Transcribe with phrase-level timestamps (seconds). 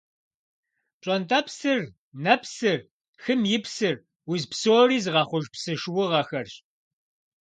[0.99, 1.81] Пщӏэнтӏэпсыр,
[2.23, 2.79] нэпсыр,
[3.23, 3.95] хым и псыр–
[4.31, 6.53] уз псори зыгъэхъуж псы шуугъэхэрщ.